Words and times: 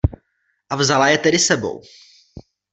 A 0.69 0.75
vzala 0.75 1.07
je 1.07 1.17
tedy 1.17 1.39
s 1.39 1.45
sebou. 1.45 1.81